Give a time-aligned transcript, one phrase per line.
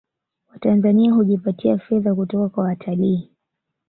[0.53, 3.29] Watanzania hujipatia fedha kutoka kwa watalii